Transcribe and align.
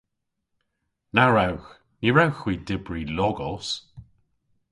Na 1.15 1.23
wrewgh! 1.29 1.69
Ny 2.01 2.09
wrewgh 2.11 2.41
hwi 2.41 2.53
dybri 2.67 3.01
logos. 3.17 3.67